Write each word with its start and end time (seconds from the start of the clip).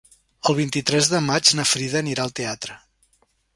El 0.51 0.55
vint-i-tres 0.59 1.09
de 1.11 1.19
maig 1.27 1.53
na 1.61 1.67
Frida 1.73 2.01
anirà 2.01 2.27
al 2.27 2.35
teatre. 2.43 2.81